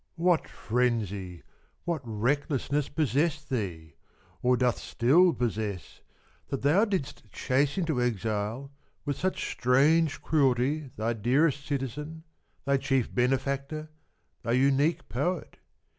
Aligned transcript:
What 0.15 0.47
frenzy, 0.47 1.43
what 1.85 2.01
recklessness 2.03 2.89
possessed 2.89 3.49
thee— 3.51 3.97
or 4.41 4.57
doth 4.57 4.79
still 4.79 5.31
possess— 5.31 6.01
that 6.49 6.63
thou 6.63 6.85
didst 6.85 7.31
chase 7.31 7.75
intoexile, 7.75 8.71
with 9.05 9.17
such 9.19 9.51
strange 9.51 10.19
cruelty, 10.19 10.89
thy 10.97 11.13
dearest 11.13 11.63
citizen, 11.67 12.23
thy 12.65 12.77
chief 12.77 13.13
benefactor, 13.13 13.91
thy 14.41 14.53
unique 14.53 15.07
poet 15.07 15.57